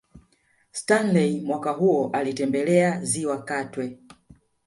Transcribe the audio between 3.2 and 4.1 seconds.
Katwe